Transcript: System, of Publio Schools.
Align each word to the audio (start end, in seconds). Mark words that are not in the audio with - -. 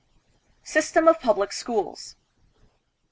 System, 0.63 1.07
of 1.07 1.19
Publio 1.19 1.45
Schools. 1.53 2.15